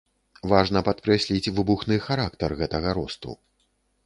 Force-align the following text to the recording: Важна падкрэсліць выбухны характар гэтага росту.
Важна 0.53 0.81
падкрэсліць 0.87 1.51
выбухны 1.57 2.01
характар 2.07 2.49
гэтага 2.63 2.97
росту. 3.01 3.41